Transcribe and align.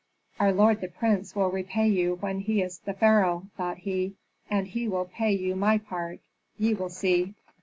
"Our 0.39 0.51
lord 0.51 0.81
the 0.81 0.87
prince 0.87 1.35
will 1.35 1.51
repay 1.51 1.87
you 1.87 2.15
when 2.15 2.39
he 2.39 2.63
is 2.63 2.79
the 2.79 2.95
pharaoh!" 2.95 3.45
thought 3.55 3.77
he. 3.77 4.15
"And 4.49 4.65
he 4.65 4.87
will 4.87 5.05
pay 5.05 5.31
you 5.33 5.55
my 5.55 5.77
part 5.77 6.21
ye 6.57 6.73
will 6.73 6.89
see." 6.89 7.35